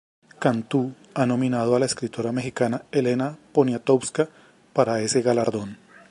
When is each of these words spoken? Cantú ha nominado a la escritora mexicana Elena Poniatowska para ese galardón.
Cantú 0.39 0.95
ha 1.13 1.27
nominado 1.27 1.75
a 1.75 1.79
la 1.79 1.85
escritora 1.85 2.31
mexicana 2.31 2.81
Elena 2.91 3.37
Poniatowska 3.53 4.29
para 4.73 4.99
ese 4.99 5.21
galardón. 5.21 5.77